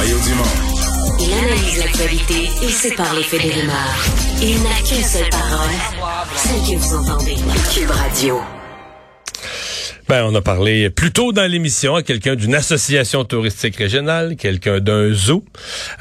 Mario 0.00 0.16
Dumont. 0.20 0.44
Il 1.20 1.30
analyse 1.30 1.78
l'actualité 1.78 2.48
et 2.62 2.70
sépare 2.70 3.14
les 3.14 3.22
faits 3.22 3.42
des 3.42 3.50
rumeurs. 3.50 4.04
Il 4.40 4.62
n'a 4.62 4.74
qu'une 4.88 5.04
seule 5.04 5.28
parole, 5.28 5.68
celle 6.36 6.60
que 6.62 6.80
vous 6.80 6.94
entendez. 6.94 7.34
Cube 7.74 7.90
Radio. 7.90 8.40
Ben, 10.08 10.24
on 10.24 10.34
a 10.34 10.40
parlé 10.40 10.88
plus 10.88 11.12
tôt 11.12 11.32
dans 11.32 11.46
l'émission 11.46 11.96
à 11.96 12.02
quelqu'un 12.02 12.34
d'une 12.34 12.54
association 12.54 13.26
touristique 13.26 13.76
régionale, 13.76 14.36
quelqu'un 14.36 14.80
d'un 14.80 15.12
zoo, 15.12 15.44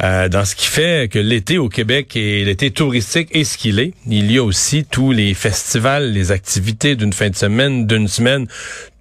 euh, 0.02 0.30
dans 0.30 0.46
ce 0.46 0.56
qui 0.56 0.68
fait 0.68 1.12
que 1.12 1.20
l'été 1.20 1.58
au 1.58 1.68
Québec 1.68 2.16
et 2.16 2.46
l'été 2.46 2.72
touristique 2.72 3.28
est 3.34 3.44
ce 3.44 3.58
qu'il 3.58 3.80
est. 3.80 3.92
Il 4.08 4.32
y 4.32 4.38
a 4.38 4.44
aussi 4.46 4.86
tous 4.90 5.12
les 5.12 5.34
festivals, 5.34 6.14
les 6.14 6.32
activités 6.32 6.96
d'une 6.96 7.12
fin 7.12 7.30
de 7.30 7.36
semaine, 7.36 7.86
d'une 7.86 8.08
semaine, 8.08 8.48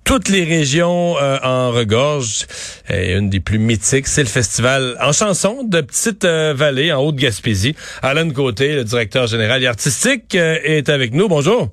toutes 0.09 0.31
les 0.31 0.45
régions 0.45 1.17
euh, 1.21 1.37
en 1.43 1.71
regorge. 1.71 2.47
Et 2.89 3.13
une 3.13 3.29
des 3.29 3.41
plus 3.41 3.59
mythiques, 3.59 4.07
c'est 4.07 4.23
le 4.23 4.29
festival 4.29 4.97
en 5.03 5.13
chanson 5.13 5.65
de 5.65 5.83
Petite 5.83 6.25
euh, 6.25 6.55
Vallée, 6.57 6.91
en 6.95 7.03
Haute-Gaspésie. 7.03 7.77
Alain 8.01 8.31
Côté, 8.31 8.75
le 8.75 8.85
directeur 8.85 9.27
général 9.27 9.63
et 9.63 9.67
artistique, 9.67 10.35
euh, 10.35 10.57
est 10.65 10.89
avec 10.89 11.13
nous. 11.13 11.29
Bonjour. 11.29 11.69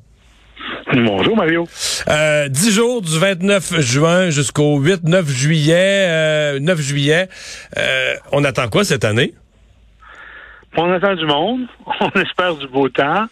Bonjour 0.93 1.37
Mario. 1.37 1.65
Euh, 2.09 2.49
10 2.49 2.71
jours 2.71 3.01
du 3.01 3.17
29 3.17 3.79
juin 3.79 4.29
jusqu'au 4.31 4.81
8-9 4.81 5.27
juillet. 5.27 6.59
9 6.59 6.81
juillet. 6.81 7.29
on 8.33 8.43
attend 8.43 8.67
quoi 8.67 8.83
cette 8.83 9.05
année? 9.05 9.33
On 10.77 10.91
attend 10.91 11.15
du 11.15 11.25
monde, 11.25 11.67
on 12.01 12.09
espère 12.19 12.55
du 12.55 12.67
beau 12.67 12.89
temps, 12.89 13.27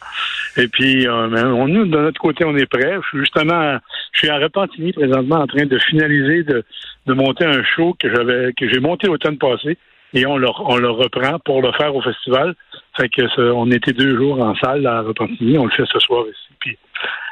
et 0.57 0.67
puis 0.67 1.07
euh, 1.07 1.53
on, 1.53 1.67
nous 1.67 1.85
de 1.85 1.97
notre 1.97 2.19
côté 2.19 2.45
on 2.45 2.55
est 2.55 2.65
prêt. 2.65 2.95
Je 3.01 3.07
suis 3.07 3.19
justement, 3.19 3.77
je 4.11 4.19
suis 4.19 4.29
à 4.29 4.37
Repentigny 4.37 4.93
présentement 4.93 5.37
en 5.37 5.47
train 5.47 5.65
de 5.65 5.79
finaliser 5.79 6.43
de, 6.43 6.63
de 7.05 7.13
monter 7.13 7.45
un 7.45 7.63
show 7.63 7.95
que 7.99 8.13
j'avais 8.13 8.53
que 8.53 8.69
j'ai 8.69 8.79
monté 8.79 9.07
l'automne 9.07 9.37
passé 9.37 9.77
et 10.13 10.25
on 10.25 10.37
le, 10.37 10.47
on 10.59 10.77
le 10.77 10.89
reprend 10.89 11.39
pour 11.39 11.61
le 11.61 11.71
faire 11.73 11.95
au 11.95 12.01
festival. 12.01 12.55
Fait 12.95 13.09
que 13.09 13.51
on 13.51 13.71
était 13.71 13.93
deux 13.93 14.15
jours 14.15 14.39
en 14.39 14.55
salle 14.55 14.85
à 14.85 15.01
Repentigny, 15.01 15.57
on 15.57 15.65
le 15.65 15.71
fait 15.71 15.85
ce 15.91 15.99
soir 15.99 16.25
ici. 16.27 16.53
Puis 16.59 16.77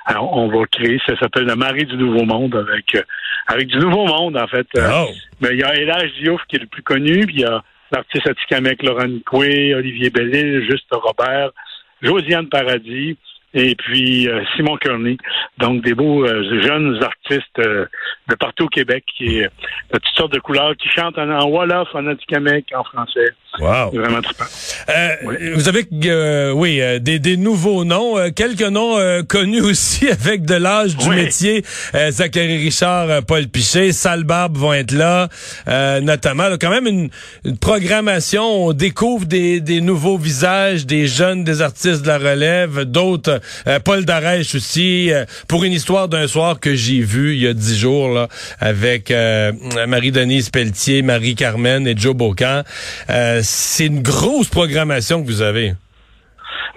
alors, 0.06 0.36
on 0.36 0.48
va 0.48 0.66
créer, 0.66 1.00
ça 1.06 1.16
s'appelle 1.20 1.46
le 1.46 1.56
Marie 1.56 1.86
du 1.86 1.96
Nouveau 1.96 2.26
Monde 2.26 2.56
avec 2.56 2.96
euh, 2.96 3.04
avec 3.48 3.68
du 3.68 3.78
Nouveau 3.78 4.06
Monde 4.06 4.38
en 4.38 4.48
fait. 4.48 4.68
Oh. 4.78 5.10
Mais 5.42 5.50
il 5.52 5.60
y 5.60 5.64
a 5.64 5.76
Elage 5.76 6.12
Diouf 6.20 6.42
qui 6.48 6.56
est 6.56 6.60
le 6.60 6.68
plus 6.68 6.82
connu, 6.82 7.26
puis 7.28 7.36
il 7.36 7.42
y 7.42 7.46
a 7.46 7.62
l'artiste 7.92 8.28
Atikamek 8.28 8.82
Laurent 8.84 9.08
Nicoué, 9.08 9.76
Olivier 9.76 10.10
Bellil, 10.10 10.66
Juste 10.70 10.88
Robert, 10.92 11.52
Josiane 12.02 12.48
Paradis, 12.48 13.18
et 13.54 13.76
puis 13.76 14.28
euh, 14.30 14.44
Simon 14.56 14.78
Kearney. 14.78 15.18
Donc 15.58 15.84
des 15.84 15.94
beaux 15.94 16.26
euh, 16.26 16.62
jeunes 16.62 17.02
artistes 17.04 17.60
euh, 17.60 17.86
de 18.30 18.36
partout 18.36 18.66
au 18.66 18.70
Québec 18.70 19.04
qui 19.18 19.40
de 19.40 19.50
toutes 19.92 20.16
sortes 20.16 20.34
de 20.34 20.40
couleurs 20.40 20.76
qui 20.78 20.90
chantent 20.90 21.18
en, 21.18 21.30
en 21.30 21.50
Wolof, 21.50 21.90
en 21.94 22.08
Atikamek, 22.08 22.72
en 22.76 22.84
français. 22.84 23.34
Wow. 23.60 23.92
Vraiment 23.92 24.22
trippant. 24.22 24.46
Euh, 24.90 25.16
Vous 25.56 25.68
avez, 25.68 25.86
euh, 26.06 26.52
oui, 26.52 26.80
euh, 26.80 27.00
des, 27.00 27.20
des, 27.20 27.36
nouveaux 27.36 27.84
noms, 27.84 28.16
quelques 28.32 28.62
noms 28.62 28.98
connus 29.28 29.62
aussi 29.72 30.08
avec 30.08 30.46
de 30.46 30.56
l'âge 30.56 30.96
du 30.96 31.10
métier. 31.10 31.66
Zachary 32.12 32.58
Richard, 32.58 33.24
Paul 33.24 33.48
Pichet, 33.48 33.92
Sal 33.92 34.24
Barbe 34.24 34.58
vont 34.58 34.74
être 34.74 34.94
là, 34.94 35.28
notamment. 36.00 36.46
quand 36.60 36.70
même 36.70 36.88
une, 36.88 37.10
une, 37.44 37.58
programmation, 37.58 38.68
on 38.68 38.74
découvre 38.74 39.26
des, 39.26 39.60
des, 39.60 39.82
nouveaux 39.82 40.18
visages, 40.18 40.86
des 40.86 41.08
jeunes, 41.08 41.44
des 41.44 41.62
artistes 41.62 42.04
de 42.04 42.08
la 42.08 42.18
relève, 42.18 42.84
d'autres. 42.86 43.42
Paul 43.84 44.06
Darèche 44.06 44.56
aussi, 44.56 45.12
pour 45.48 45.64
une 45.66 45.74
histoire 45.74 46.08
d'un 46.08 46.28
soir 46.28 46.60
que 46.60 46.74
j'ai 46.74 47.02
vu 47.02 47.36
il 47.36 47.42
y 47.42 47.48
a 47.48 47.54
dix 47.54 47.78
jours 47.78 48.10
là, 48.14 48.28
avec 48.60 49.14
Marie-Denise 49.88 50.50
Pelletier, 50.50 51.02
Marie-Carmen 51.02 51.86
et 51.86 51.96
Joe 51.98 52.16
Bocan 52.16 52.64
c'est 53.52 53.88
une 53.88 54.02
grosse 54.02 54.50
programmation 54.50 55.22
que 55.22 55.28
vous 55.28 55.42
avez. 55.42 55.74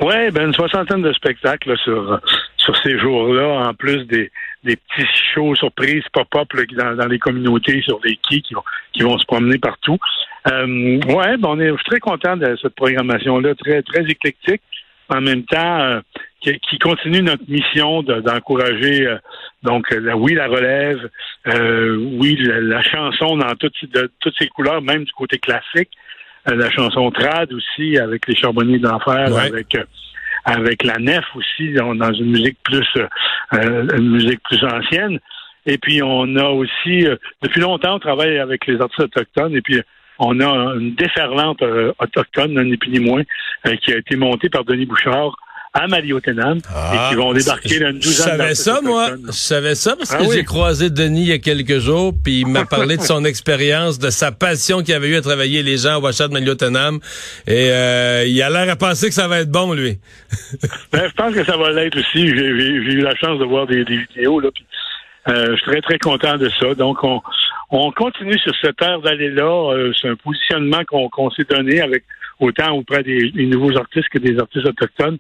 Oui, 0.01 0.31
ben 0.33 0.49
une 0.49 0.55
soixantaine 0.55 1.03
de 1.03 1.13
spectacles 1.13 1.77
sur 1.79 2.21
sur 2.65 2.77
ces 2.83 2.99
jours-là, 2.99 3.69
en 3.69 3.75
plus 3.75 4.07
des, 4.07 4.31
des 4.65 4.77
petits 4.77 5.07
shows 5.35 5.55
surprises 5.55 6.03
pop-up 6.13 6.49
dans, 6.73 7.07
les 7.07 7.19
communautés, 7.19 7.83
sur 7.83 8.01
les 8.03 8.17
quais 8.17 8.41
qui 8.41 8.55
vont, 8.55 8.65
qui 8.95 9.03
vont 9.03 9.19
se 9.19 9.27
promener 9.27 9.59
partout. 9.59 9.99
Euh, 10.51 10.99
ouais, 11.07 11.37
ben 11.37 11.49
on 11.51 11.61
est 11.61 11.73
très 11.85 12.01
content 12.01 12.37
de 12.37 12.57
cette 12.61 12.75
programmation-là, 12.75 13.55
très 13.55 13.83
très 13.83 14.03
éclectique. 14.05 14.63
En 15.11 15.21
même 15.21 15.45
temps, 15.45 15.81
euh, 15.81 16.01
qui, 16.41 16.79
continue 16.79 17.23
notre 17.23 17.45
mission 17.49 18.03
d'encourager 18.03 19.07
euh, 19.07 19.17
donc 19.63 19.95
oui 20.17 20.35
la 20.35 20.47
relève, 20.47 21.09
euh, 21.49 21.97
oui 22.19 22.37
la, 22.39 22.83
chanson 22.83 23.37
dans 23.37 23.55
toutes 23.55 23.75
de, 23.93 24.11
toutes 24.21 24.37
ses 24.39 24.49
couleurs, 24.49 24.83
même 24.83 25.05
du 25.05 25.13
côté 25.13 25.39
classique, 25.39 25.91
la 26.47 26.71
chanson 26.71 27.11
trad 27.11 27.53
aussi 27.53 27.99
avec 27.99 28.27
les 28.27 28.37
charbonniers 28.37 28.79
d'enfer, 28.79 29.37
avec 29.37 29.75
euh, 29.75 29.85
avec 30.45 30.85
la 30.85 30.99
nef 30.99 31.25
aussi 31.35 31.73
dans, 31.73 32.13
une 32.13 32.31
musique 32.31 32.59
plus 32.63 32.87
euh, 32.97 33.87
une 33.97 34.11
musique 34.11 34.41
plus 34.43 34.63
ancienne. 34.65 35.19
Et 35.67 35.79
puis 35.79 36.03
on 36.03 36.37
a 36.37 36.45
aussi 36.51 37.07
depuis 37.43 37.61
longtemps 37.61 37.95
on 37.95 37.99
travaille 37.99 38.39
avec 38.39 38.67
les 38.67 38.79
artistes 38.81 39.01
autochtones 39.01 39.57
et 39.57 39.63
puis 39.63 39.81
on 40.19 40.39
a 40.41 40.75
une 40.79 40.95
déferlante 40.95 41.63
autochtone, 41.99 42.63
ni 42.63 42.77
plus 42.77 42.91
ni 42.91 43.01
moins, 43.01 43.23
qui 43.83 43.93
a 43.93 43.97
été 43.97 44.17
montée 44.17 44.49
par 44.51 44.65
Denis 44.65 44.87
Bouchard 44.87 45.35
à 45.75 45.89
Maliotenam 45.89 46.59
et 46.59 47.09
qui 47.09 47.15
vont 47.17 47.33
débarquer 47.33 47.81
dans 47.81 47.91
une 47.91 47.99
douzaine 47.99 48.03
Je 48.03 48.31
savais 48.31 48.55
ça, 48.55 48.81
moi. 48.81 49.11
Je 49.27 49.33
savais 49.33 49.75
ça 49.75 49.97
parce 49.97 50.15
ah 50.15 50.19
que 50.19 50.33
j'ai 50.33 50.45
croisé 50.45 50.89
Denis 50.89 51.23
il 51.23 51.29
y 51.29 51.33
a 51.33 51.39
quelques 51.39 51.79
jours, 51.79 52.13
puis 52.23 52.41
il 52.41 52.47
m'a 52.47 52.65
parlé 52.71 52.97
de 52.97 53.03
son 53.03 53.25
expérience, 53.25 53.99
de 53.99 54.11
sa 54.11 54.31
passion 54.31 54.83
qu'il 54.83 54.95
avait 54.95 55.09
eu 55.09 55.17
à 55.17 55.21
travailler 55.21 55.65
les 55.65 55.79
gens 55.79 55.97
au 55.97 56.03
Wachat 56.03 56.29
de 56.29 56.33
Maliotenam. 56.33 57.01
Et 57.49 57.71
euh, 57.71 58.25
il 58.25 58.41
a 58.41 58.51
l'air 58.51 58.73
à 58.73 58.77
penser 58.77 59.09
que 59.09 59.15
ça 59.15 59.27
va 59.27 59.41
être 59.41 59.51
bon, 59.51 59.73
lui. 59.73 59.99
ben, 60.93 61.09
je 61.09 61.15
pense 61.15 61.35
que 61.35 61.45
ça 61.45 61.57
va 61.57 61.73
l'être 61.73 61.99
aussi. 61.99 62.29
J'ai 62.29 62.33
eu 62.33 63.01
la 63.01 63.17
chance 63.17 63.41
de 63.41 63.45
voir 63.45 63.67
des, 63.67 63.83
vidéos, 63.83 64.39
là, 64.39 64.51
puis 64.55 64.65
euh, 65.29 65.47
je 65.51 65.57
suis 65.57 65.73
très, 65.73 65.81
très 65.81 65.99
content 65.99 66.37
de 66.37 66.51
ça. 66.61 66.75
Donc, 66.77 67.03
on, 67.03 67.21
on 67.71 67.91
continue 67.91 68.39
sur 68.39 68.55
cette 68.63 68.77
terre 68.77 69.01
d'aller-là. 69.01 69.73
Euh, 69.73 69.93
c'est 70.01 70.09
un 70.09 70.17
positionnement 70.17 70.83
qu'on 70.85 71.31
s'est 71.31 71.45
donné 71.51 71.81
avec 71.81 72.05
autant 72.39 72.73
auprès 72.73 73.03
des, 73.03 73.31
des, 73.33 73.47
nouveaux 73.47 73.77
artistes 73.77 74.09
que 74.11 74.19
des 74.19 74.39
artistes 74.39 74.67
autochtones. 74.67 75.19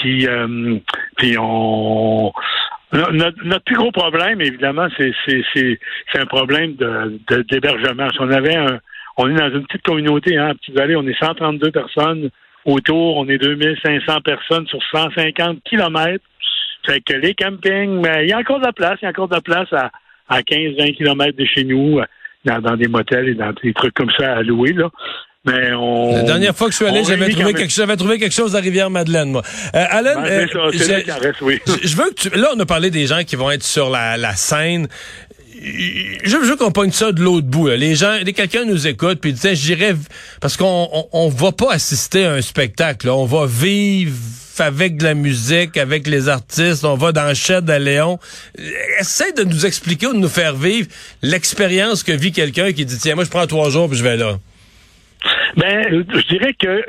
Puis, 0.00 0.26
euh, 0.26 0.78
puis 1.16 1.36
on 1.38 2.32
notre, 2.92 3.44
notre, 3.44 3.64
plus 3.64 3.76
gros 3.76 3.92
problème, 3.92 4.40
évidemment, 4.40 4.88
c'est 4.98 5.78
un 6.14 6.26
problème 6.26 6.74
de 6.74 7.44
d'hébergement. 7.48 8.08
si 8.10 8.20
on 8.20 8.30
avait 8.30 8.56
un, 8.56 8.80
on 9.16 9.28
est 9.30 9.38
dans 9.38 9.50
une 9.50 9.64
petite 9.66 9.82
communauté, 9.82 10.36
hein, 10.36 10.54
Petite 10.54 10.74
Vallée, 10.74 10.96
on 10.96 11.06
est 11.06 11.18
132 11.18 11.70
personnes 11.70 12.30
autour, 12.64 13.18
on 13.18 13.28
est 13.28 13.38
2500 13.38 14.20
personnes 14.22 14.66
sur 14.66 14.80
150 14.92 15.62
kilomètres. 15.64 16.24
Fait 16.84 17.00
que 17.00 17.14
les 17.14 17.34
campings, 17.34 18.00
mais 18.00 18.24
il 18.24 18.30
y 18.30 18.32
a 18.32 18.38
encore 18.38 18.58
de 18.58 18.66
la 18.66 18.72
place, 18.72 18.98
il 19.02 19.04
y 19.04 19.06
a 19.06 19.10
encore 19.10 19.28
de 19.28 19.34
la 19.34 19.40
place 19.40 19.72
à, 19.72 19.90
à 20.28 20.40
15-20 20.40 20.96
kilomètres 20.96 21.38
de 21.38 21.44
chez 21.44 21.64
nous, 21.64 22.00
dans, 22.44 22.60
dans, 22.60 22.76
des 22.76 22.88
motels 22.88 23.28
et 23.28 23.34
dans 23.34 23.52
des 23.62 23.72
trucs 23.74 23.94
comme 23.94 24.10
ça 24.18 24.38
à 24.38 24.42
louer, 24.42 24.72
là. 24.72 24.88
Mais 25.46 25.72
on, 25.72 26.16
La 26.16 26.22
dernière 26.22 26.54
fois 26.54 26.66
que 26.66 26.72
je 26.72 26.76
suis 26.76 26.86
allé, 26.86 27.02
j'avais 27.02 27.30
trouvé, 27.30 27.54
quelque, 27.54 27.72
j'avais 27.72 27.96
trouvé 27.96 28.18
quelque 28.18 28.34
chose 28.34 28.54
à 28.54 28.60
Rivière-Madeleine, 28.60 29.30
moi. 29.30 29.42
Euh, 29.74 29.84
Alan, 29.88 30.20
ben, 30.20 30.26
euh, 30.26 30.46
je 30.72 31.96
veux 31.96 32.10
que 32.10 32.14
tu, 32.14 32.28
là, 32.30 32.50
on 32.54 32.60
a 32.60 32.66
parlé 32.66 32.90
des 32.90 33.06
gens 33.06 33.24
qui 33.24 33.36
vont 33.36 33.50
être 33.50 33.62
sur 33.62 33.88
la, 33.88 34.18
la 34.18 34.36
scène. 34.36 34.86
Je 35.62 36.36
veux 36.36 36.56
qu'on 36.56 36.72
pogne 36.72 36.92
ça 36.92 37.12
de 37.12 37.22
l'autre 37.22 37.46
bout. 37.46 37.68
Là. 37.68 37.76
Les 37.76 37.94
gens, 37.94 38.18
quelqu'un 38.34 38.66
nous 38.66 38.86
écoute 38.86 39.18
puis 39.20 39.32
dit, 39.32 39.54
j'irais 39.54 39.94
parce 40.42 40.58
qu'on 40.58 40.88
on, 40.92 41.08
on, 41.12 41.28
va 41.28 41.52
pas 41.52 41.72
assister 41.72 42.26
à 42.26 42.32
un 42.32 42.42
spectacle. 42.42 43.06
Là. 43.06 43.14
On 43.14 43.26
va 43.26 43.46
vivre 43.46 44.14
avec 44.58 44.98
de 44.98 45.04
la 45.04 45.14
musique, 45.14 45.78
avec 45.78 46.06
les 46.06 46.28
artistes. 46.28 46.84
On 46.84 46.96
va 46.96 47.12
dans 47.12 47.34
Shed 47.34 47.68
à 47.70 47.78
Léon. 47.78 48.18
Essaye 48.98 49.32
de 49.32 49.44
nous 49.44 49.64
expliquer 49.64 50.06
ou 50.06 50.12
de 50.12 50.18
nous 50.18 50.28
faire 50.28 50.54
vivre 50.54 50.88
l'expérience 51.22 52.02
que 52.02 52.12
vit 52.12 52.32
quelqu'un 52.32 52.72
qui 52.72 52.84
dit 52.84 52.98
tiens 52.98 53.14
moi 53.14 53.24
je 53.24 53.30
prends 53.30 53.46
trois 53.46 53.70
jours 53.70 53.88
puis 53.88 53.96
je 53.96 54.04
vais 54.04 54.18
là. 54.18 54.38
Ben, 55.56 56.04
je 56.08 56.26
dirais 56.28 56.54
que 56.54 56.84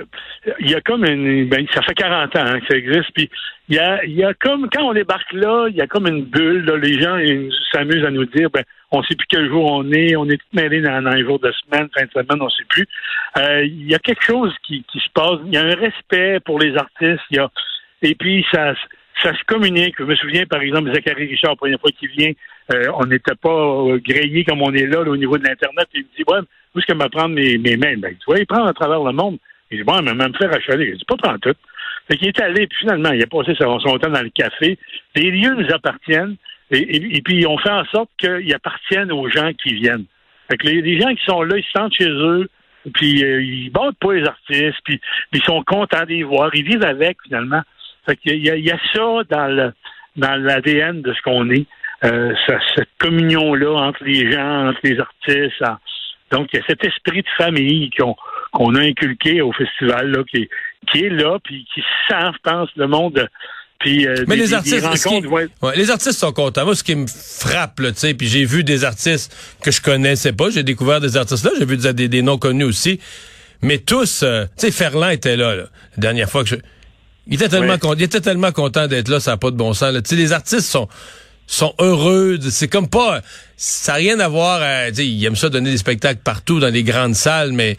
il 0.60 0.69
y 0.69 0.75
a 0.75 0.81
comme 0.81 1.06
une, 1.06 1.50
ben, 1.50 1.66
ça 1.74 1.81
fait 1.81 1.94
40 1.94 2.36
ans 2.36 2.45
hein, 2.45 2.60
que 2.60 2.68
ça 2.68 2.78
existe, 2.78 3.12
puis 3.13 3.30
il 3.69 3.75
y 3.75 3.80
a, 3.80 4.04
y 4.06 4.24
a 4.24 4.33
comme 4.33 4.69
quand 4.69 4.83
on 4.83 4.94
débarque 4.94 5.31
là, 5.33 5.68
il 5.69 5.75
y 5.75 5.81
a 5.81 5.88
comme 5.88 6.07
une 6.07 6.24
bulle. 6.24 6.66
Là, 6.66 6.78
les 6.78 7.00
gens 7.00 7.18
s'amusent 7.72 8.06
à 8.06 8.12
nous 8.12 8.25
dire, 8.25 8.50
ben, 8.50 8.63
on 8.92 9.01
sait 9.04 9.16
plus 9.16 9.28
quel 9.30 9.48
jour 9.48 9.72
on 9.72 9.92
est, 9.92 10.16
on 10.16 10.25
est 10.25 10.38
tous 10.38 10.54
mêlés 10.54 10.81
dans, 10.81 11.01
dans, 11.01 11.12
les 11.12 11.24
jours 11.24 11.39
de 11.39 11.51
semaine, 11.51 11.88
fin 11.94 12.06
de 12.06 12.12
semaine, 12.12 12.42
on 12.42 12.50
sait 12.50 12.66
plus. 12.69 12.88
Euh, 13.38 13.63
il 13.63 13.89
y 13.89 13.95
a 13.95 14.00
quelque 14.00 14.24
chose 14.25 14.54
qui, 14.63 14.83
se 14.94 15.10
passe. 15.13 15.39
Il 15.45 15.54
y 15.54 15.57
a 15.57 15.63
un 15.63 15.75
respect 15.75 16.39
pour 16.42 16.60
les 16.60 16.75
artistes. 16.75 17.24
Et 18.01 18.16
puis 18.16 18.45
ça 18.51 18.74
ça 19.21 19.33
se 19.33 19.43
communique. 19.45 19.95
Je 19.99 20.03
me 20.03 20.15
souviens, 20.15 20.45
par 20.45 20.61
exemple, 20.61 20.93
Zachary 20.93 21.27
Richard, 21.27 21.51
la 21.51 21.55
première 21.55 21.79
fois 21.79 21.91
qu'il 21.91 22.09
vient, 22.09 22.31
euh, 22.73 22.91
on 22.95 23.05
n'était 23.05 23.35
pas 23.35 23.49
euh, 23.49 23.99
grillé 24.03 24.43
comme 24.43 24.61
on 24.61 24.73
est 24.73 24.87
là, 24.87 25.01
au 25.01 25.17
niveau 25.17 25.37
de 25.37 25.43
l'Internet. 25.43 25.87
Il 25.93 26.01
me 26.01 26.17
dit, 26.17 26.23
ouais, 26.27 26.39
où 26.73 26.79
est-ce 26.79 26.85
que 26.85 26.93
m'apprendre 26.93 27.35
mes, 27.35 27.57
mes 27.57 27.77
mains? 27.77 27.97
Ben, 27.97 28.11
tu 28.11 28.25
vois, 28.27 28.39
il 28.39 28.45
prend 28.45 28.65
à 28.65 28.73
travers 28.73 29.03
le 29.03 29.11
monde. 29.11 29.37
Il 29.69 29.79
dit, 29.79 29.83
bon, 29.83 30.01
mais 30.01 30.13
même 30.13 30.35
faire 30.35 30.53
achaler. 30.53 30.89
Il 30.91 30.97
dit, 30.97 31.05
pas 31.05 31.17
prendre 31.17 31.39
tout. 31.39 31.55
Fait 32.09 32.17
qu'il 32.17 32.27
est 32.27 32.41
allé, 32.41 32.67
puis 32.67 32.79
finalement, 32.79 33.11
il 33.11 33.23
a 33.23 33.27
passé 33.27 33.53
son, 33.55 33.77
temps 33.77 34.09
dans 34.09 34.21
le 34.21 34.29
café. 34.29 34.77
Les 35.15 35.31
lieux 35.31 35.55
nous 35.55 35.73
appartiennent, 35.73 36.35
et, 36.71 37.21
puis 37.21 37.45
on 37.45 37.57
fait 37.57 37.69
en 37.69 37.85
sorte 37.85 38.09
qu'ils 38.17 38.53
appartiennent 38.53 39.11
aux 39.11 39.29
gens 39.29 39.51
qui 39.53 39.73
viennent. 39.75 40.05
Fait 40.49 40.57
que 40.57 40.67
les, 40.67 40.99
gens 40.99 41.13
qui 41.13 41.23
sont 41.25 41.43
là, 41.43 41.57
ils 41.57 41.63
se 41.63 41.71
sentent 41.71 41.93
chez 41.93 42.09
eux, 42.09 42.49
puis 42.93 43.23
euh, 43.23 43.41
ils 43.41 43.69
battent 43.69 43.97
pas 43.99 44.13
les 44.13 44.25
artistes, 44.25 44.79
puis, 44.83 44.99
ils 45.33 45.43
sont 45.43 45.63
contents 45.63 46.05
d'y 46.05 46.23
voir, 46.23 46.53
ils 46.53 46.65
vivent 46.65 46.83
avec 46.83 47.17
finalement. 47.23 47.61
Fait 48.06 48.15
qu'il 48.18 48.44
y, 48.44 48.50
a, 48.50 48.56
il 48.56 48.65
y 48.65 48.71
a 48.71 48.80
ça 48.94 49.21
dans 49.30 49.48
le 49.48 49.74
dans 50.18 50.36
l'ADN 50.36 51.01
de 51.01 51.13
ce 51.13 51.21
qu'on 51.21 51.50
est, 51.51 51.65
euh, 52.03 52.33
cette 52.75 52.89
communion-là 53.00 53.71
entre 53.88 54.03
les 54.03 54.30
gens, 54.30 54.69
entre 54.69 54.80
les 54.83 55.00
artistes. 55.00 55.63
donc, 56.31 56.50
il 56.51 56.57
y 56.57 56.59
a 56.59 56.65
cet 56.68 56.83
esprit 56.83 57.21
de 57.21 57.27
famille 57.38 57.89
qu'on 57.92 58.15
qu'on 58.51 58.75
a 58.75 58.81
inculqué 58.81 59.42
au 59.42 59.53
festival 59.53 60.12
là, 60.12 60.24
qui, 60.30 60.50
qui 60.92 61.06
est 61.06 61.09
là, 61.09 61.38
puis 61.42 61.65
qui 61.74 61.81
sent, 62.09 62.31
je 62.33 62.38
pense, 62.44 62.69
le 62.75 62.88
monde 62.88 63.30
euh, 63.88 64.25
mais 64.27 64.36
les 64.36 64.54
artistes, 64.54 64.75
les 64.75 65.89
artistes 65.89 66.19
sont 66.19 66.31
contents. 66.31 66.65
Moi, 66.65 66.75
ce 66.75 66.83
qui 66.83 66.95
me 66.95 67.07
frappe, 67.07 67.77
tu 67.77 67.94
sais, 67.95 68.13
puis 68.13 68.27
j'ai 68.27 68.45
vu 68.45 68.63
des 68.63 68.83
artistes 68.83 69.36
que 69.63 69.71
je 69.71 69.81
connaissais 69.81 70.33
pas, 70.33 70.50
j'ai 70.50 70.63
découvert 70.63 71.00
des 71.00 71.18
artistes 71.18 71.44
là, 71.45 71.51
j'ai 71.57 71.65
vu 71.65 71.77
des, 71.77 72.07
des, 72.07 72.21
noms 72.21 72.38
connus 72.38 72.63
aussi, 72.63 73.00
mais 73.62 73.80
tous, 73.80 74.24
euh, 74.24 74.45
tu 74.57 74.68
sais, 74.68 74.71
Ferland 74.71 75.09
était 75.09 75.36
là, 75.36 75.56
la 75.56 75.63
dernière 75.97 76.30
fois 76.30 76.44
que 76.44 76.50
je, 76.50 76.56
il 77.27 77.35
était 77.35 77.50
tellement 77.50 77.77
content, 77.77 77.95
il 77.97 78.03
était 78.03 78.21
tellement 78.21 78.51
content 78.51 78.88
d'être 78.88 79.07
là, 79.07 79.19
ça 79.19 79.31
n'a 79.31 79.38
pas 79.38 79.51
de 79.51 79.56
bon 79.56 79.73
sens. 79.73 79.94
Tu 79.94 80.01
sais, 80.06 80.15
les 80.15 80.33
artistes 80.33 80.69
sont 80.69 80.88
sont 81.47 81.73
heureux, 81.79 82.39
c'est 82.50 82.69
comme 82.69 82.88
pas, 82.88 83.19
ça 83.57 83.91
n'a 83.91 83.97
rien 83.97 84.19
à 84.21 84.29
voir, 84.29 84.62
à, 84.62 84.88
ils 84.89 85.25
aiment 85.25 85.35
ça 85.35 85.50
donner 85.50 85.71
des 85.71 85.77
spectacles 85.77 86.21
partout 86.23 86.62
dans 86.62 86.71
les 86.71 86.83
grandes 86.83 87.15
salles, 87.15 87.51
mais 87.51 87.75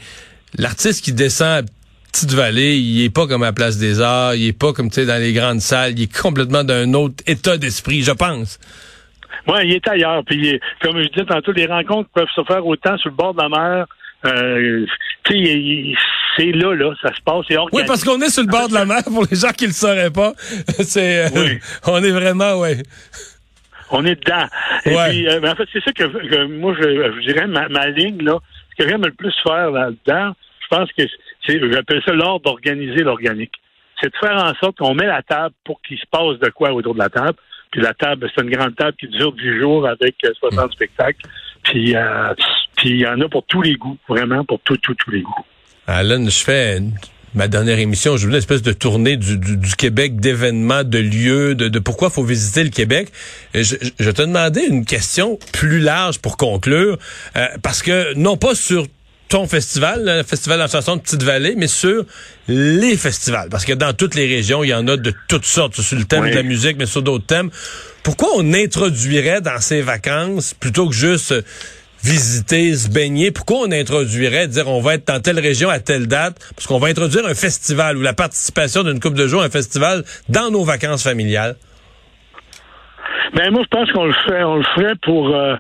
l'artiste 0.59 1.03
qui 1.03 1.13
descend 1.13 1.65
petite 2.13 2.33
vallée, 2.33 2.77
il 2.77 3.03
est 3.03 3.11
pas 3.11 3.27
comme 3.27 3.43
à 3.43 3.55
Place 3.55 3.79
des 3.79 4.03
Arts, 4.03 4.35
il 4.35 4.49
est 4.49 4.53
pas 4.53 4.75
comme 4.75 4.91
tu 4.91 4.97
sais 4.97 5.07
dans 5.07 5.21
les 5.21 5.33
grandes 5.33 5.61
salles, 5.61 5.93
il 5.97 6.03
est 6.03 6.21
complètement 6.21 6.65
d'un 6.65 6.93
autre 6.93 7.25
état 7.27 7.57
d'esprit, 7.57 8.03
je 8.03 8.13
pense. 8.13 8.59
Oui, 9.49 9.61
il 9.65 9.73
est 9.73 9.89
ailleurs. 9.89 10.23
Puis, 10.25 10.61
comme 10.83 11.03
je 11.03 11.09
disais 11.09 11.25
tantôt, 11.25 11.53
les 11.53 11.67
rencontres 11.67 12.11
peuvent 12.15 12.29
se 12.35 12.45
faire 12.45 12.65
autant 12.67 12.97
sur 12.99 13.11
le 13.11 13.17
bord 13.17 13.35
de 13.35 13.41
la 13.41 13.49
mer. 13.49 13.87
Euh, 14.25 14.87
tu 15.25 15.45
sais, 15.45 15.95
c'est 16.37 16.53
là, 16.53 16.75
là, 16.75 16.95
ça 17.03 17.13
se 17.15 17.21
passe. 17.23 17.45
Oui, 17.73 17.83
parce 17.87 18.05
qu'on 18.05 18.21
est 18.21 18.31
sur 18.31 18.43
le 18.43 18.49
bord 18.49 18.69
de 18.69 18.75
la 18.75 18.85
mer, 18.85 19.03
pour 19.05 19.27
les 19.31 19.37
gens 19.37 19.51
qui 19.51 19.67
le 19.67 19.73
sauraient 19.73 20.11
pas. 20.11 20.33
C'est, 20.81 21.27
euh, 21.27 21.55
on 21.87 22.03
est 22.03 22.11
vraiment, 22.11 22.55
ouais. 22.61 22.83
On 23.91 24.05
est 24.07 24.15
dedans. 24.15 24.47
Et 24.87 24.91
puis, 24.91 25.29
euh, 25.29 25.41
en 25.43 25.55
fait, 25.55 25.69
c'est 25.71 25.85
ça 25.85 25.93
que, 25.93 26.47
moi, 26.47 26.75
je, 26.81 27.21
dirais, 27.27 27.47
ma, 27.47 27.69
ma 27.69 27.89
ligne, 27.89 28.23
là, 28.23 28.39
ce 28.71 28.83
que 28.83 28.89
j'aime 28.89 29.05
le 29.05 29.13
plus 29.13 29.35
faire 29.43 29.71
là-dedans, 29.71 30.35
je 30.63 30.77
pense 30.77 30.89
que 30.93 31.03
j'appelle 31.47 32.03
ça 32.07 32.13
l'ordre 32.13 32.45
d'organiser 32.45 33.03
l'organique. 33.03 33.53
C'est 34.01 34.11
de 34.11 34.17
faire 34.17 34.43
en 34.43 34.55
sorte 34.55 34.79
qu'on 34.79 34.95
met 34.95 35.07
la 35.07 35.23
table 35.23 35.55
pour 35.65 35.81
qu'il 35.83 35.99
se 35.99 36.07
passe 36.11 36.39
de 36.39 36.49
quoi 36.49 36.73
autour 36.73 36.95
de 36.95 37.01
la 37.01 37.11
table. 37.11 37.37
Puis 37.71 37.81
la 37.81 37.95
table, 37.95 38.31
c'est 38.35 38.43
une 38.43 38.51
grande 38.51 38.75
table 38.77 38.97
qui 38.99 39.09
dure 39.09 39.33
10 39.33 39.59
jours 39.59 39.87
avec 39.87 40.17
60 40.21 40.59
euh, 40.59 40.67
mm. 40.67 40.73
spectacles. 40.73 41.29
Puis 41.63 41.95
euh, 41.97 42.35
il 42.85 42.97
y 42.97 43.07
en 43.07 43.21
a 43.21 43.29
pour 43.29 43.45
tous 43.45 43.63
les 43.63 43.75
goûts, 43.75 43.99
vraiment 44.09 44.45
pour 44.45 44.61
tous 44.61 44.77
tous 44.79 44.95
tous 44.95 45.11
les 45.11 45.23
goûts. 45.23 45.45
Alan, 45.87 46.25
je 46.25 46.45
fais 46.45 46.81
ma 47.35 47.49
dernière 47.49 47.79
émission, 47.79 48.17
je 48.17 48.25
voulais 48.25 48.37
une 48.37 48.39
espèce 48.39 48.63
de 48.63 48.73
tournée 48.73 49.17
du, 49.17 49.39
du, 49.39 49.75
Québec, 49.77 50.21
d'événements, 50.21 50.85
de 50.85 50.99
lieux, 50.99 51.55
de, 51.55 51.69
de 51.69 51.79
pourquoi 51.79 52.11
faut 52.11 52.25
visiter 52.25 52.63
le 52.63 52.71
Québec. 52.71 53.09
Je, 53.55 53.77
je, 53.99 54.11
te 54.11 54.23
demandais 54.23 54.67
une 54.67 54.85
question 54.85 55.39
plus 55.53 55.81
large 55.81 56.19
pour 56.19 56.37
conclure, 56.37 56.99
euh, 57.37 57.47
parce 57.63 57.83
que 57.83 58.15
non 58.15 58.37
pas 58.37 58.55
sur 58.55 58.87
ton 59.33 59.47
festival, 59.47 60.03
le 60.05 60.23
festival 60.25 60.61
en 60.61 60.69
chanson 60.69 60.97
de 60.97 61.01
Petite-Vallée, 61.01 61.55
mais 61.57 61.67
sur 61.67 62.05
les 62.49 62.99
festivals. 62.99 63.49
Parce 63.51 63.65
que 63.65 63.73
dans 63.73 63.95
toutes 63.95 64.15
les 64.15 64.27
régions, 64.27 64.63
il 64.63 64.69
y 64.69 64.75
en 64.75 64.87
a 64.89 64.99
de 64.99 65.11
toutes 65.27 65.47
sortes, 65.47 65.81
sur 65.81 65.97
le 65.97 66.05
thème 66.05 66.29
de 66.29 66.35
la 66.35 66.43
musique, 66.43 66.77
mais 66.79 66.85
sur 66.85 67.01
d'autres 67.01 67.25
thèmes. 67.25 67.51
Pourquoi 68.03 68.29
on 68.37 68.53
introduirait 68.53 69.41
dans 69.41 69.59
ces 69.59 69.81
vacances, 69.81 70.53
plutôt 70.53 70.87
que 70.87 70.95
juste 70.95 71.35
visiter, 72.05 72.77
se 72.77 72.91
baigner, 72.91 73.31
pourquoi 73.31 73.61
on 73.61 73.73
introduirait, 73.73 74.49
dire 74.49 74.69
on 74.69 74.83
va 74.83 74.97
être 74.97 75.07
dans 75.07 75.21
telle 75.21 75.41
région 75.41 75.71
à 75.71 75.79
telle 75.79 76.09
date, 76.09 76.37
parce 76.55 76.67
qu'on 76.67 76.79
va 76.79 76.89
introduire 76.89 77.25
un 77.25 77.35
festival 77.35 77.97
ou 77.97 78.03
la 78.03 78.13
participation 78.13 78.83
d'une 78.83 79.01
couple 79.01 79.17
de 79.17 79.27
jours 79.29 79.41
à 79.41 79.47
un 79.47 79.51
festival 79.51 80.05
dans 80.29 80.51
nos 80.51 80.65
vacances 80.65 81.05
familiales? 81.05 81.57
Ben 83.35 83.51
moi, 83.51 83.63
je 83.63 83.69
pense 83.69 83.91
qu'on 83.93 84.05
le 84.05 84.15
fait, 84.27 84.45
on 84.45 84.57
le 84.57 84.65
ferait 84.75 84.95
pour 85.03 85.35
euh, 85.35 85.55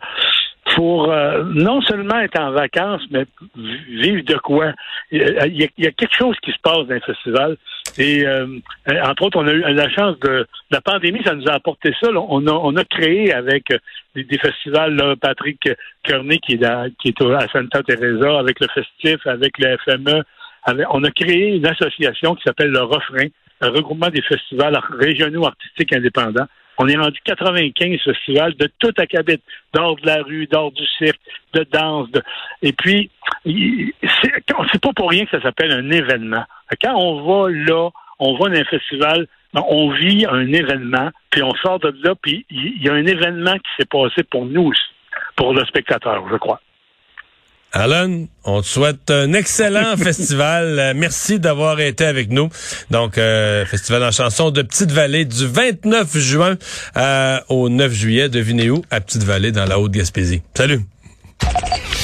pour 0.75 1.11
euh, 1.11 1.45
non 1.55 1.81
seulement 1.83 2.19
être 2.21 2.41
en 2.41 2.51
vacances, 2.53 3.03
mais 3.11 3.25
vivre 3.57 4.23
de 4.25 4.37
quoi? 4.37 4.73
Il 5.11 5.21
y, 5.21 5.87
a, 5.87 5.91
quelque 5.93 6.17
chose 6.17 6.37
qui 6.43 6.53
se 6.53 6.59
passe 6.63 6.87
dans 6.87 6.95
le 6.95 7.01
festival. 7.01 7.57
Et 7.99 8.27
euh, 8.27 8.47
entre 9.05 9.25
autres, 9.25 9.39
on 9.39 9.47
a 9.47 9.53
eu 9.53 9.61
la 9.75 9.91
chance 9.91 10.19
de 10.21 10.47
la 10.71 10.81
pandémie, 10.81 11.21
ça 11.25 11.35
nous 11.35 11.47
a 11.49 11.55
apporté 11.55 11.95
ça. 12.01 12.09
On, 12.15 12.47
a, 12.47 12.53
on 12.53 12.77
a 12.77 12.85
créé 12.85 13.33
avec 13.33 13.65
des, 14.15 14.39
festivals, 14.39 14.95
là, 14.95 15.15
Patrick 15.17 15.69
Kearney 16.05 16.39
qui 16.39 16.55
est, 16.55 16.65
à, 16.65 16.87
qui 16.99 17.09
est 17.09 17.23
à 17.23 17.49
Santa 17.53 17.83
Teresa, 17.83 18.39
avec 18.39 18.61
le 18.61 18.69
Festif, 18.69 19.27
avec 19.27 19.59
le 19.59 19.77
FME. 19.85 20.23
on 20.91 21.05
a 21.05 21.11
créé 21.11 21.57
une 21.57 21.67
association 21.67 22.35
qui 22.35 22.43
s'appelle 22.45 22.71
le 22.71 22.83
Refrain, 22.83 23.27
un 23.61 23.69
regroupement 23.71 24.09
des 24.09 24.23
festivals 24.23 24.79
régionaux 24.99 25.47
artistiques 25.47 25.95
indépendants. 25.95 26.47
On 26.83 26.89
est 26.89 26.97
rendu 26.97 27.21
95 27.25 28.01
festivals 28.03 28.55
de 28.57 28.69
tout 28.81 28.93
acabit, 28.97 29.39
d'or 29.73 29.95
de 30.03 30.07
la 30.07 30.21
rue, 30.25 30.49
d'or 30.49 30.73
du 30.73 30.85
cirque, 30.99 31.21
de 31.55 31.65
danse. 31.71 32.11
De... 32.11 32.21
Et 32.61 32.73
puis, 32.73 33.09
c'est 33.45 34.81
pas 34.81 34.93
pour 34.93 35.11
rien 35.11 35.25
que 35.25 35.31
ça 35.31 35.41
s'appelle 35.43 35.71
un 35.71 35.93
événement. 35.93 36.43
Quand 36.83 36.97
on 36.97 37.23
va 37.23 37.51
là, 37.51 37.91
on 38.19 38.37
va 38.37 38.49
dans 38.49 38.59
un 38.59 38.65
festival, 38.65 39.29
ben, 39.55 39.63
on 39.69 39.91
vit 39.91 40.27
un 40.29 40.53
événement, 40.53 41.11
puis 41.31 41.45
on 41.45 41.55
sort 41.55 41.79
de 41.79 41.95
là, 42.03 42.17
puis 42.21 42.45
il 42.51 42.83
y 42.83 42.89
a 42.89 42.95
un 42.95 43.07
événement 43.07 43.55
qui 43.55 43.71
s'est 43.79 43.89
passé 43.89 44.25
pour 44.25 44.45
nous 44.45 44.73
pour 45.37 45.55
le 45.55 45.65
spectateur, 45.67 46.25
je 46.33 46.37
crois. 46.37 46.61
Alan, 47.73 48.27
on 48.45 48.61
te 48.61 48.67
souhaite 48.67 49.11
un 49.11 49.33
excellent 49.33 49.97
festival. 49.97 50.79
Euh, 50.79 50.93
merci 50.95 51.41
d'avoir 51.41 51.81
été 51.81 52.05
avec 52.05 52.31
nous. 52.31 52.51
Donc, 52.91 53.17
euh, 53.17 53.65
festival 53.65 54.05
en 54.05 54.11
chanson 54.11 54.51
de 54.51 54.61
Petite-Vallée 54.61 55.25
du 55.25 55.47
29 55.47 56.19
juin 56.19 56.57
euh, 56.97 57.41
au 57.49 57.71
9 57.71 57.93
juillet. 57.93 58.29
Devinez 58.29 58.69
où? 58.71 58.83
À 58.91 59.01
Petite-Vallée, 59.01 59.53
dans 59.53 59.65
la 59.65 59.79
Haute-Gaspésie. 59.79 60.43
Salut! 60.55 60.83